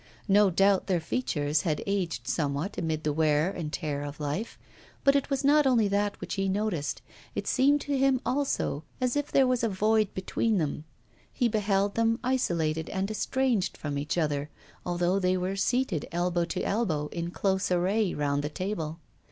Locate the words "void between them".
9.69-10.85